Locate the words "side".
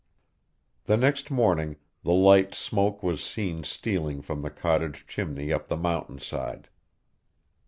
6.17-6.69